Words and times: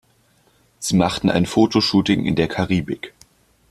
Sie 0.79 0.95
machten 0.95 1.29
ein 1.29 1.45
Fotoshooting 1.45 2.25
in 2.25 2.33
der 2.35 2.47
Karibik. 2.47 3.13